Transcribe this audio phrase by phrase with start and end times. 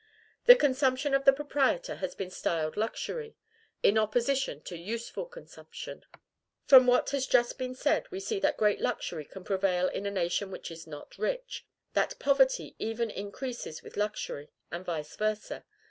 [0.45, 3.35] The consumption of the proprietor has been styled luxury,
[3.83, 6.05] in opposition to USEFUL consumption.
[6.65, 10.09] From what has just been said, we see that great luxury can prevail in a
[10.09, 15.65] nation which is not rich, that poverty even increases with luxury, and vice versa.